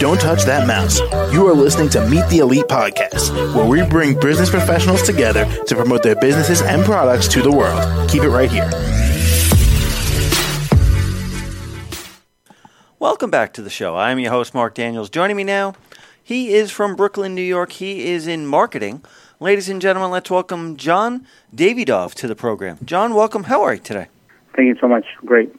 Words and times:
Don't 0.00 0.20
touch 0.20 0.42
that 0.42 0.66
mouse. 0.66 0.98
You 1.32 1.46
are 1.46 1.54
listening 1.54 1.88
to 1.90 2.04
Meet 2.08 2.28
the 2.28 2.38
Elite 2.38 2.64
Podcast, 2.64 3.54
where 3.54 3.64
we 3.64 3.88
bring 3.88 4.18
business 4.18 4.50
professionals 4.50 5.02
together 5.02 5.44
to 5.66 5.76
promote 5.76 6.02
their 6.02 6.16
businesses 6.16 6.62
and 6.62 6.84
products 6.84 7.28
to 7.28 7.42
the 7.42 7.52
world. 7.52 8.10
Keep 8.10 8.24
it 8.24 8.30
right 8.30 8.50
here. 8.50 8.68
Welcome 12.98 13.30
back 13.30 13.52
to 13.52 13.62
the 13.62 13.70
show. 13.70 13.96
I'm 13.96 14.18
your 14.18 14.32
host, 14.32 14.52
Mark 14.52 14.74
Daniels. 14.74 15.10
Joining 15.10 15.36
me 15.36 15.44
now, 15.44 15.74
he 16.24 16.54
is 16.54 16.72
from 16.72 16.96
Brooklyn, 16.96 17.36
New 17.36 17.42
York. 17.42 17.70
He 17.70 18.10
is 18.10 18.26
in 18.26 18.46
marketing. 18.46 19.04
Ladies 19.38 19.68
and 19.68 19.80
gentlemen, 19.80 20.10
let's 20.10 20.28
welcome 20.28 20.76
John 20.76 21.24
Davydov 21.54 22.14
to 22.14 22.26
the 22.26 22.34
program. 22.34 22.78
John, 22.84 23.14
welcome. 23.14 23.44
How 23.44 23.62
are 23.62 23.74
you 23.74 23.80
today? 23.80 24.08
Thank 24.56 24.66
you 24.66 24.76
so 24.80 24.88
much. 24.88 25.04
Great. 25.24 25.54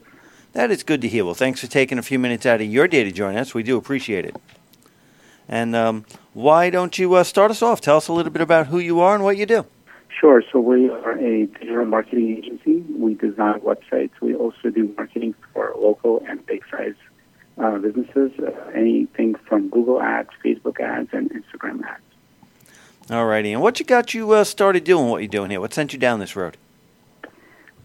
That 0.56 0.70
is 0.70 0.82
good 0.82 1.02
to 1.02 1.08
hear. 1.08 1.22
Well, 1.22 1.34
thanks 1.34 1.60
for 1.60 1.66
taking 1.66 1.98
a 1.98 2.02
few 2.02 2.18
minutes 2.18 2.46
out 2.46 2.62
of 2.62 2.66
your 2.66 2.88
day 2.88 3.04
to 3.04 3.12
join 3.12 3.36
us. 3.36 3.52
We 3.52 3.62
do 3.62 3.76
appreciate 3.76 4.24
it. 4.24 4.34
And 5.46 5.76
um, 5.76 6.06
why 6.32 6.70
don't 6.70 6.96
you 6.98 7.12
uh, 7.12 7.24
start 7.24 7.50
us 7.50 7.60
off? 7.60 7.82
Tell 7.82 7.98
us 7.98 8.08
a 8.08 8.14
little 8.14 8.32
bit 8.32 8.40
about 8.40 8.68
who 8.68 8.78
you 8.78 8.98
are 9.00 9.14
and 9.14 9.22
what 9.22 9.36
you 9.36 9.44
do. 9.44 9.66
Sure. 10.08 10.42
So 10.50 10.58
we 10.58 10.88
are 10.88 11.12
a 11.12 11.44
digital 11.44 11.84
marketing 11.84 12.38
agency. 12.38 12.78
We 12.90 13.12
design 13.12 13.60
websites. 13.60 14.12
We 14.22 14.34
also 14.34 14.70
do 14.70 14.94
marketing 14.96 15.34
for 15.52 15.74
local 15.76 16.24
and 16.26 16.44
big 16.46 16.64
size 16.70 16.94
uh, 17.58 17.76
businesses, 17.76 18.32
uh, 18.38 18.50
anything 18.74 19.34
from 19.34 19.68
Google 19.68 20.00
ads, 20.00 20.30
Facebook 20.42 20.80
ads, 20.80 21.10
and 21.12 21.30
Instagram 21.32 21.84
ads. 21.84 22.02
Alrighty. 23.08 23.52
And 23.52 23.60
what 23.60 23.78
you 23.78 23.84
got 23.84 24.14
you 24.14 24.30
uh, 24.30 24.42
started 24.42 24.84
doing 24.84 25.10
what 25.10 25.18
you're 25.20 25.28
doing 25.28 25.50
here? 25.50 25.60
What 25.60 25.74
sent 25.74 25.92
you 25.92 25.98
down 25.98 26.18
this 26.18 26.34
road? 26.34 26.56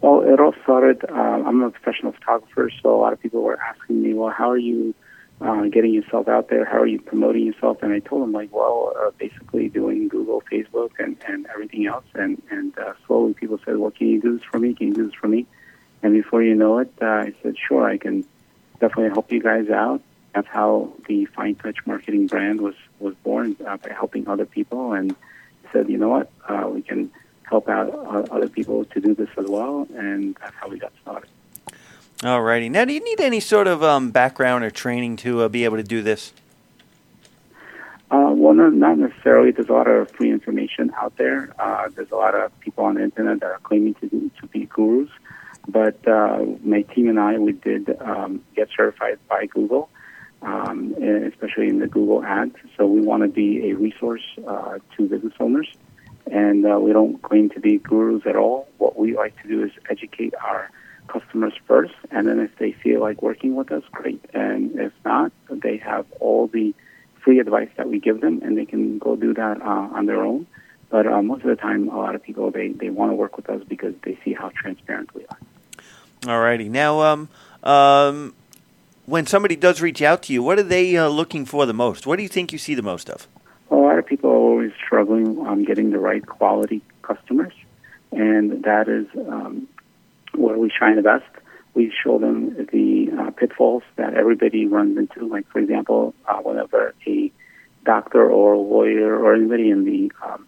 Well, 0.02 0.22
it 0.22 0.40
all 0.40 0.52
started. 0.64 1.04
Uh, 1.08 1.12
I'm 1.14 1.62
a 1.62 1.70
professional 1.70 2.10
photographer, 2.10 2.70
so 2.82 2.92
a 2.92 3.00
lot 3.00 3.12
of 3.12 3.20
people 3.22 3.42
were 3.42 3.58
asking 3.60 4.02
me, 4.02 4.14
"Well, 4.14 4.30
how 4.30 4.50
are 4.50 4.58
you 4.58 4.96
uh, 5.40 5.66
getting 5.66 5.94
yourself 5.94 6.26
out 6.26 6.48
there? 6.48 6.64
How 6.64 6.78
are 6.78 6.88
you 6.88 7.00
promoting 7.00 7.46
yourself?" 7.46 7.84
And 7.84 7.92
I 7.92 8.00
told 8.00 8.22
them, 8.22 8.32
like, 8.32 8.52
"Well, 8.52 8.94
uh, 9.00 9.12
basically 9.16 9.68
doing 9.68 10.08
Google, 10.08 10.42
Facebook, 10.50 10.90
and, 10.98 11.16
and 11.28 11.46
everything 11.54 11.86
else." 11.86 12.04
And 12.14 12.42
and 12.50 12.76
uh, 12.76 12.94
slowly, 13.06 13.34
people 13.34 13.60
said, 13.64 13.76
"Well, 13.76 13.92
can 13.92 14.08
you 14.08 14.20
do 14.20 14.36
this 14.38 14.44
for 14.50 14.58
me? 14.58 14.74
Can 14.74 14.88
you 14.88 14.94
do 14.94 15.06
this 15.06 15.14
for 15.14 15.28
me?" 15.28 15.46
And 16.02 16.12
before 16.12 16.42
you 16.42 16.56
know 16.56 16.78
it, 16.78 16.92
uh, 17.00 17.06
I 17.06 17.32
said, 17.40 17.54
"Sure, 17.56 17.88
I 17.88 17.96
can 17.96 18.24
definitely 18.80 19.10
help 19.10 19.30
you 19.30 19.40
guys 19.40 19.70
out." 19.70 20.02
That's 20.34 20.48
how 20.48 20.92
the 21.06 21.26
Fine 21.26 21.56
Touch 21.56 21.76
marketing 21.86 22.26
brand 22.26 22.60
was 22.60 22.74
was 22.98 23.14
born 23.22 23.56
uh, 23.64 23.76
by 23.76 23.92
helping 23.92 24.26
other 24.26 24.46
people, 24.46 24.94
and 24.94 25.14
said, 25.72 25.88
"You 25.88 25.98
know 25.98 26.08
what? 26.08 26.28
Uh, 26.48 26.68
we 26.74 26.82
can." 26.82 27.12
Help 27.52 27.68
out 27.68 27.90
uh, 27.90 28.34
other 28.34 28.48
people 28.48 28.86
to 28.86 28.98
do 28.98 29.14
this 29.14 29.28
as 29.36 29.46
well, 29.46 29.86
and 29.94 30.34
that's 30.40 30.54
how 30.56 30.68
we 30.68 30.78
got 30.78 30.92
started. 31.02 31.28
Alrighty. 32.20 32.70
Now, 32.70 32.86
do 32.86 32.94
you 32.94 33.04
need 33.04 33.20
any 33.20 33.40
sort 33.40 33.66
of 33.66 33.82
um, 33.82 34.10
background 34.10 34.64
or 34.64 34.70
training 34.70 35.16
to 35.16 35.42
uh, 35.42 35.48
be 35.48 35.64
able 35.64 35.76
to 35.76 35.82
do 35.82 36.00
this? 36.02 36.32
Uh, 38.10 38.32
well, 38.32 38.54
no, 38.54 38.70
not 38.70 38.96
necessarily. 38.96 39.50
There's 39.50 39.68
a 39.68 39.72
lot 39.72 39.86
of 39.86 40.10
free 40.12 40.30
information 40.30 40.92
out 40.96 41.14
there. 41.18 41.52
Uh, 41.58 41.90
there's 41.94 42.10
a 42.10 42.16
lot 42.16 42.34
of 42.34 42.58
people 42.60 42.84
on 42.84 42.94
the 42.94 43.02
internet 43.02 43.40
that 43.40 43.50
are 43.50 43.60
claiming 43.62 43.94
to, 43.94 44.30
to 44.40 44.46
be 44.46 44.64
gurus. 44.66 45.10
But 45.68 45.96
uh, 46.08 46.44
my 46.64 46.82
team 46.82 47.08
and 47.08 47.20
I, 47.20 47.38
we 47.38 47.52
did 47.52 48.00
um, 48.00 48.42
get 48.56 48.68
certified 48.74 49.18
by 49.28 49.46
Google, 49.46 49.90
um, 50.40 50.94
especially 50.94 51.68
in 51.68 51.80
the 51.80 51.86
Google 51.86 52.24
ads. 52.24 52.56
So 52.76 52.86
we 52.86 53.00
want 53.02 53.22
to 53.24 53.28
be 53.28 53.70
a 53.70 53.74
resource 53.74 54.24
uh, 54.46 54.78
to 54.96 55.08
business 55.08 55.34
owners 55.38 55.68
and 56.32 56.66
uh, 56.66 56.78
we 56.80 56.92
don't 56.92 57.20
claim 57.22 57.50
to 57.50 57.60
be 57.60 57.78
gurus 57.78 58.22
at 58.26 58.36
all. 58.36 58.66
What 58.78 58.98
we 58.98 59.14
like 59.14 59.40
to 59.42 59.48
do 59.48 59.62
is 59.64 59.70
educate 59.90 60.34
our 60.42 60.70
customers 61.06 61.52
first, 61.66 61.94
and 62.10 62.26
then 62.26 62.40
if 62.40 62.56
they 62.58 62.72
feel 62.72 63.00
like 63.00 63.20
working 63.20 63.54
with 63.54 63.70
us, 63.70 63.82
great. 63.92 64.24
And 64.32 64.78
if 64.80 64.92
not, 65.04 65.30
they 65.50 65.76
have 65.76 66.06
all 66.20 66.46
the 66.46 66.74
free 67.22 67.38
advice 67.38 67.68
that 67.76 67.88
we 67.88 68.00
give 68.00 68.22
them, 68.22 68.40
and 68.42 68.56
they 68.56 68.64
can 68.64 68.98
go 68.98 69.14
do 69.14 69.34
that 69.34 69.60
uh, 69.60 69.88
on 69.94 70.06
their 70.06 70.24
own. 70.24 70.46
But 70.88 71.06
uh, 71.06 71.20
most 71.22 71.42
of 71.42 71.48
the 71.48 71.56
time, 71.56 71.88
a 71.88 71.98
lot 71.98 72.14
of 72.14 72.22
people 72.22 72.50
they, 72.50 72.68
they 72.68 72.88
want 72.88 73.12
to 73.12 73.14
work 73.14 73.36
with 73.36 73.50
us 73.50 73.62
because 73.68 73.94
they 74.02 74.18
see 74.24 74.32
how 74.32 74.50
transparent 74.54 75.14
we 75.14 75.26
are. 75.26 75.38
Alrighty. 76.22 76.70
Now, 76.70 77.00
um, 77.00 77.28
um, 77.62 78.34
when 79.04 79.26
somebody 79.26 79.56
does 79.56 79.82
reach 79.82 80.00
out 80.00 80.22
to 80.24 80.32
you, 80.32 80.42
what 80.42 80.58
are 80.58 80.62
they 80.62 80.96
uh, 80.96 81.08
looking 81.08 81.44
for 81.44 81.66
the 81.66 81.74
most? 81.74 82.06
What 82.06 82.16
do 82.16 82.22
you 82.22 82.28
think 82.28 82.52
you 82.52 82.58
see 82.58 82.74
the 82.74 82.82
most 82.82 83.10
of? 83.10 83.28
Lot 83.92 83.98
of 83.98 84.06
people 84.06 84.30
are 84.30 84.36
always 84.36 84.72
struggling 84.82 85.38
on 85.40 85.64
getting 85.64 85.90
the 85.90 85.98
right 85.98 86.24
quality 86.26 86.80
customers, 87.02 87.52
and 88.10 88.62
that 88.62 88.88
is 88.88 89.06
um, 89.28 89.68
where 90.34 90.56
we 90.56 90.70
shine 90.70 90.96
the 90.96 91.02
best. 91.02 91.26
We 91.74 91.92
show 92.02 92.18
them 92.18 92.68
the 92.72 93.10
uh, 93.18 93.30
pitfalls 93.32 93.82
that 93.96 94.14
everybody 94.14 94.66
runs 94.66 94.96
into. 94.96 95.28
Like, 95.28 95.46
for 95.48 95.58
example, 95.58 96.14
uh, 96.26 96.38
whenever 96.38 96.94
a 97.06 97.30
doctor 97.84 98.30
or 98.30 98.54
a 98.54 98.58
lawyer 98.58 99.14
or 99.14 99.34
anybody 99.34 99.68
in 99.68 99.84
the 99.84 100.10
um, 100.26 100.46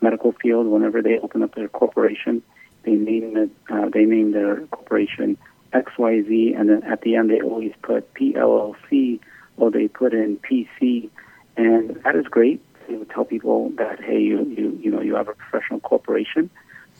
medical 0.00 0.32
field, 0.32 0.66
whenever 0.66 1.02
they 1.02 1.18
open 1.18 1.42
up 1.42 1.54
their 1.54 1.68
corporation, 1.68 2.42
they 2.84 2.92
name 2.92 3.36
it. 3.36 3.50
Uh, 3.68 3.90
they 3.90 4.06
name 4.06 4.32
their 4.32 4.62
corporation 4.68 5.36
X 5.74 5.92
Y 5.98 6.22
Z, 6.22 6.54
and 6.56 6.70
then 6.70 6.82
at 6.84 7.02
the 7.02 7.16
end 7.16 7.28
they 7.28 7.42
always 7.42 7.74
put 7.82 8.14
PLLC 8.14 9.20
or 9.58 9.70
they 9.70 9.88
put 9.88 10.14
in 10.14 10.38
PC 10.38 11.10
and 11.58 12.00
that 12.04 12.14
is 12.14 12.24
great 12.28 12.62
to 12.96 13.04
tell 13.06 13.24
people 13.24 13.70
that 13.76 14.02
hey, 14.02 14.20
you 14.20 14.44
you 14.44 14.78
you 14.82 14.90
know 14.90 15.00
you 15.00 15.14
have 15.14 15.28
a 15.28 15.34
professional 15.34 15.80
corporation, 15.80 16.50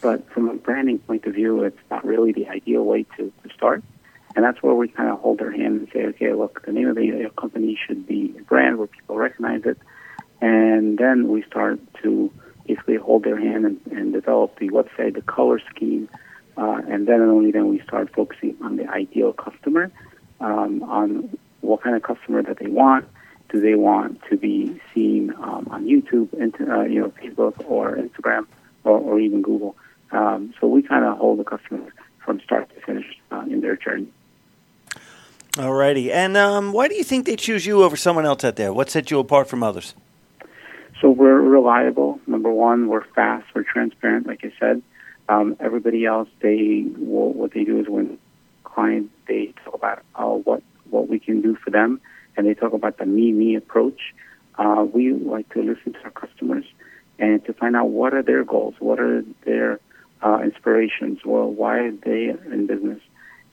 but 0.00 0.30
from 0.32 0.48
a 0.48 0.54
branding 0.54 0.98
point 1.00 1.24
of 1.26 1.34
view, 1.34 1.62
it's 1.64 1.78
not 1.90 2.04
really 2.04 2.32
the 2.32 2.48
ideal 2.48 2.84
way 2.84 3.04
to, 3.16 3.32
to 3.42 3.54
start. 3.54 3.82
And 4.36 4.44
that's 4.44 4.62
where 4.62 4.74
we 4.74 4.88
kind 4.88 5.10
of 5.10 5.18
hold 5.18 5.38
their 5.38 5.50
hand 5.50 5.80
and 5.80 5.88
say, 5.92 6.04
okay, 6.06 6.32
look, 6.32 6.64
the 6.64 6.72
name 6.72 6.88
of 6.88 6.96
the, 6.96 7.06
your 7.06 7.30
company 7.30 7.78
should 7.86 8.06
be 8.06 8.34
a 8.38 8.42
brand 8.42 8.78
where 8.78 8.86
people 8.86 9.16
recognize 9.16 9.62
it, 9.64 9.78
and 10.40 10.98
then 10.98 11.28
we 11.28 11.42
start 11.42 11.80
to 12.02 12.30
basically 12.66 12.96
hold 12.96 13.24
their 13.24 13.40
hand 13.40 13.64
and, 13.64 13.80
and 13.90 14.12
develop 14.12 14.58
the 14.58 14.68
website, 14.68 15.14
the 15.14 15.22
color 15.22 15.60
scheme, 15.74 16.08
uh, 16.56 16.82
and 16.88 17.08
then 17.08 17.20
and 17.20 17.30
only 17.30 17.50
then 17.50 17.68
we 17.68 17.80
start 17.80 18.14
focusing 18.14 18.54
on 18.62 18.76
the 18.76 18.86
ideal 18.88 19.32
customer, 19.32 19.90
um, 20.40 20.82
on 20.84 21.36
what 21.60 21.82
kind 21.82 21.96
of 21.96 22.02
customer 22.02 22.42
that 22.42 22.58
they 22.58 22.68
want, 22.68 23.06
do 23.48 23.60
they 23.60 23.74
want 23.74 24.20
to 24.30 24.36
be 24.36 24.80
seen 24.94 25.32
um, 25.38 25.66
on 25.70 25.84
YouTube, 25.84 26.32
into, 26.34 26.70
uh, 26.70 26.82
you 26.82 27.00
know, 27.00 27.10
Facebook 27.10 27.54
or 27.68 27.96
Instagram 27.96 28.46
or, 28.84 28.98
or 28.98 29.18
even 29.18 29.42
Google? 29.42 29.76
Um, 30.10 30.54
so 30.60 30.66
we 30.66 30.82
kind 30.82 31.04
of 31.04 31.18
hold 31.18 31.38
the 31.38 31.44
customer 31.44 31.92
from 32.24 32.40
start 32.40 32.68
to 32.74 32.80
finish 32.82 33.06
uh, 33.30 33.40
in 33.40 33.60
their 33.60 33.76
journey. 33.76 34.08
Alrighty, 35.52 36.10
and 36.10 36.36
um, 36.36 36.72
why 36.72 36.88
do 36.88 36.94
you 36.94 37.02
think 37.02 37.26
they 37.26 37.34
choose 37.34 37.66
you 37.66 37.82
over 37.82 37.96
someone 37.96 38.24
else 38.24 38.44
out 38.44 38.56
there? 38.56 38.72
What 38.72 38.90
sets 38.90 39.10
you 39.10 39.18
apart 39.18 39.48
from 39.48 39.62
others? 39.62 39.94
So 41.00 41.10
we're 41.10 41.40
reliable. 41.40 42.20
Number 42.26 42.50
one, 42.50 42.88
we're 42.88 43.04
fast. 43.04 43.46
We're 43.54 43.64
transparent. 43.64 44.26
Like 44.26 44.44
I 44.44 44.52
said, 44.60 44.82
um, 45.28 45.56
everybody 45.58 46.04
else, 46.06 46.28
they 46.40 46.84
will, 46.96 47.32
what 47.32 47.52
they 47.52 47.64
do 47.64 47.80
is 47.80 47.88
when 47.88 48.18
client 48.64 49.10
they 49.26 49.52
talk 49.64 49.74
about 49.74 50.02
uh, 50.14 50.26
what 50.26 50.62
what 50.90 51.08
we 51.08 51.18
can 51.18 51.40
do 51.40 51.56
for 51.56 51.70
them 51.70 52.00
and 52.38 52.46
they 52.46 52.54
talk 52.54 52.72
about 52.72 52.96
the 52.98 53.04
me 53.04 53.32
me 53.32 53.56
approach. 53.56 54.14
Uh, 54.56 54.86
we 54.90 55.12
like 55.12 55.52
to 55.52 55.60
listen 55.60 55.92
to 55.92 55.98
our 56.04 56.10
customers 56.10 56.64
and 57.18 57.44
to 57.44 57.52
find 57.52 57.76
out 57.76 57.88
what 57.88 58.14
are 58.14 58.22
their 58.22 58.44
goals, 58.44 58.74
what 58.78 59.00
are 59.00 59.22
their 59.44 59.80
uh, 60.22 60.38
inspirations, 60.42 61.18
well, 61.24 61.50
why 61.50 61.78
are 61.78 61.92
they 61.92 62.28
in 62.52 62.66
business, 62.66 63.00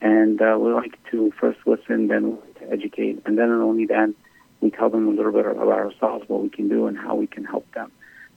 and 0.02 0.42
uh, 0.42 0.58
we 0.60 0.72
like 0.72 0.98
to 1.12 1.32
first 1.40 1.60
listen, 1.66 2.08
then 2.08 2.38
to 2.60 2.72
educate, 2.72 3.22
and 3.26 3.38
then 3.38 3.50
and 3.50 3.62
only 3.62 3.86
then 3.86 4.16
we 4.62 4.70
tell 4.70 4.90
them 4.90 5.08
a 5.08 5.12
little 5.12 5.32
bit 5.32 5.46
about 5.46 5.68
ourselves, 5.68 6.24
what 6.28 6.42
we 6.42 6.50
can 6.50 6.70
do, 6.70 6.88
and 6.88 6.98
how 6.98 7.16
we 7.16 7.28
can 7.28 7.44
help 7.44 7.70
them. 7.74 7.92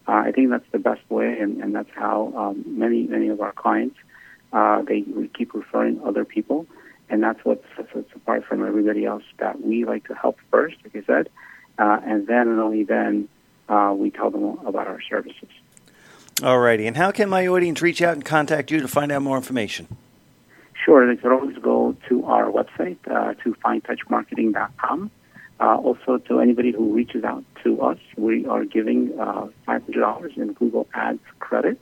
Uh, 0.06 0.22
I 0.26 0.32
think 0.32 0.50
that's 0.50 0.70
the 0.72 0.78
best 0.78 1.03
way, 1.10 1.38
and, 1.38 1.62
and 1.62 1.75
that's 1.75 1.91
how 1.94 2.32
um, 2.34 2.64
many 2.66 3.06
many 3.06 3.28
of 3.28 3.41
our 3.41 3.53
clients 3.53 3.97
uh, 4.53 4.81
they 4.82 5.04
keep 5.37 5.53
referring 5.53 6.00
other 6.04 6.25
people 6.25 6.66
and 7.10 7.22
that's 7.22 7.44
what 7.44 7.62
sets 7.76 7.94
us 7.94 8.04
apart 8.14 8.44
from 8.44 8.66
everybody 8.66 9.05
else. 9.05 9.25
That 9.38 9.60
we 9.60 9.84
like 9.84 10.06
to 10.08 10.14
help 10.14 10.38
first, 10.50 10.76
like 10.84 10.96
I 10.96 11.06
said, 11.06 11.28
uh, 11.78 12.00
and 12.05 12.26
then 12.26 12.49
and 12.49 12.60
only 12.60 12.84
then 12.84 13.28
uh, 13.69 13.94
we 13.96 14.10
tell 14.10 14.31
them 14.31 14.58
about 14.66 14.87
our 14.87 15.00
services. 15.08 15.49
Alrighty, 16.37 16.87
and 16.87 16.96
how 16.96 17.10
can 17.10 17.28
my 17.28 17.46
audience 17.46 17.82
reach 17.82 18.00
out 18.00 18.14
and 18.14 18.25
contact 18.25 18.70
you 18.70 18.81
to 18.81 18.88
find 18.88 19.10
out 19.10 19.22
more 19.22 19.37
information? 19.37 19.88
Sure, 20.84 21.06
they 21.06 21.20
could 21.20 21.32
always 21.32 21.58
go 21.58 21.96
to 22.08 22.25
our 22.26 22.44
website, 22.44 22.96
uh, 23.11 23.34
to 23.43 23.54
finetouchmarketing.com. 23.64 25.11
Uh, 25.61 25.76
also, 25.76 26.19
to 26.19 26.38
anybody 26.38 26.70
who 26.70 26.94
reaches 26.94 27.25
out 27.25 27.44
to 27.64 27.82
us, 27.82 27.99
we 28.16 28.46
are 28.46 28.64
giving 28.64 29.19
uh, 29.19 29.49
$500 29.66 30.37
in 30.37 30.52
Google 30.52 30.87
Ads 30.94 31.19
credit. 31.40 31.81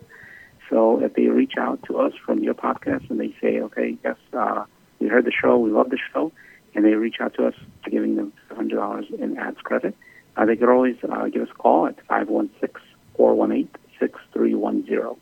So 0.71 1.03
if 1.03 1.13
they 1.15 1.27
reach 1.27 1.53
out 1.59 1.83
to 1.85 1.99
us 1.99 2.13
from 2.25 2.43
your 2.43 2.55
podcast 2.55 3.11
and 3.11 3.21
they 3.21 3.35
say, 3.41 3.61
okay, 3.61 3.97
yes, 4.03 4.17
uh, 4.33 4.65
we 4.99 5.09
heard 5.09 5.25
the 5.25 5.33
show, 5.33 5.59
we 5.59 5.71
love 5.71 5.91
the 5.91 5.99
show, 6.13 6.33
and 6.75 6.85
they 6.85 6.95
reach 6.95 7.17
out 7.21 7.35
to 7.35 7.47
us 7.47 7.55
giving 7.91 8.17
them 8.17 8.33
$100 8.51 9.11
in 9.19 9.37
ads 9.39 9.61
credit. 9.61 9.95
Uh, 10.37 10.45
they 10.45 10.57
could 10.57 10.69
always 10.69 10.97
uh, 11.09 11.27
give 11.29 11.43
us 11.43 11.49
a 11.51 11.55
call 11.55 11.87
at 11.87 11.97
516-418-6310. 13.19 15.17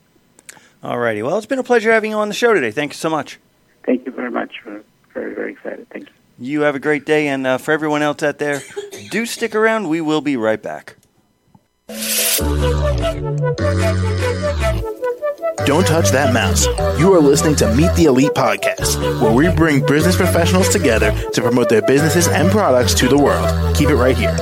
All 0.83 0.99
righty. 0.99 1.23
Well, 1.23 1.39
it's 1.39 1.47
been 1.47 1.59
a 1.59 1.65
pleasure 1.65 1.93
having 1.93 2.11
you 2.11 2.19
on 2.19 2.29
the 2.29 2.35
show 2.35 2.53
today. 2.53 2.71
Thank 2.71 2.93
you 2.93 2.97
so 2.97 3.09
much. 3.09 3.39
Thank 3.87 4.05
you 4.07 4.13
very 4.13 4.31
much. 4.31 4.53
We're 4.67 4.83
very, 5.13 5.35
very 5.35 5.53
excited. 5.53 5.89
Thank 5.91 6.09
you. 6.09 6.13
You 6.39 6.63
have 6.63 6.75
a 6.75 6.81
great 6.81 7.07
day, 7.07 7.29
and 7.29 7.47
uh, 7.47 7.59
for 7.59 7.71
everyone 7.71 8.03
else 8.03 8.23
out 8.23 8.39
there, 8.39 8.61
do 9.11 9.25
stick 9.25 9.55
around. 9.55 9.89
We 9.89 10.01
will 10.01 10.21
be 10.21 10.37
right 10.37 10.61
back. 10.61 10.97
Don't 15.59 15.87
touch 15.87 16.11
that 16.11 16.35
mouse. 16.35 16.67
You 16.99 17.15
are 17.15 17.21
listening 17.21 17.55
to 17.57 17.75
Meet 17.75 17.95
the 17.95 18.05
Elite 18.05 18.33
Podcast, 18.35 19.01
where 19.23 19.33
we 19.33 19.49
bring 19.49 19.87
business 19.87 20.17
professionals 20.17 20.69
together 20.69 21.13
to 21.33 21.41
promote 21.41 21.69
their 21.69 21.81
businesses 21.81 22.29
and 22.29 22.51
products 22.51 22.93
to 22.95 23.09
the 23.09 23.17
world. 23.17 23.75
Keep 23.75 23.89
it 23.89 23.97
right 23.97 24.17
here. 24.17 24.37